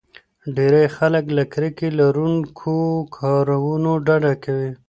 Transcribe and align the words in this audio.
ډېری 0.55 0.85
خلک 0.97 1.25
له 1.37 1.43
کرکې 1.53 1.87
لرونکو 1.99 2.75
کارونو 3.17 3.91
ډډه 4.05 4.33
کوي. 4.43 4.71